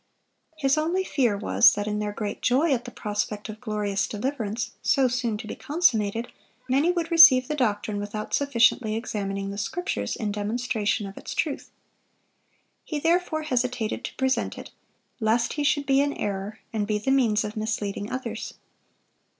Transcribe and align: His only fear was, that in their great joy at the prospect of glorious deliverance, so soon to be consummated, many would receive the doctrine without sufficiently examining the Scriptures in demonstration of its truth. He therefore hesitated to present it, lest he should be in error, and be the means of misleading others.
His 0.57 0.79
only 0.79 1.03
fear 1.03 1.37
was, 1.37 1.73
that 1.75 1.85
in 1.85 1.99
their 1.99 2.11
great 2.11 2.41
joy 2.41 2.73
at 2.73 2.85
the 2.85 2.89
prospect 2.91 3.49
of 3.49 3.61
glorious 3.61 4.07
deliverance, 4.07 4.71
so 4.81 5.07
soon 5.07 5.37
to 5.37 5.45
be 5.45 5.53
consummated, 5.53 6.27
many 6.67 6.89
would 6.91 7.11
receive 7.11 7.47
the 7.47 7.53
doctrine 7.53 7.99
without 7.99 8.33
sufficiently 8.33 8.95
examining 8.95 9.51
the 9.51 9.59
Scriptures 9.59 10.15
in 10.15 10.31
demonstration 10.31 11.05
of 11.05 11.19
its 11.19 11.35
truth. 11.35 11.69
He 12.83 12.99
therefore 12.99 13.43
hesitated 13.43 14.03
to 14.05 14.15
present 14.15 14.57
it, 14.57 14.71
lest 15.19 15.53
he 15.53 15.63
should 15.63 15.85
be 15.85 16.01
in 16.01 16.13
error, 16.13 16.57
and 16.73 16.87
be 16.87 16.97
the 16.97 17.11
means 17.11 17.43
of 17.43 17.55
misleading 17.55 18.09
others. 18.11 18.55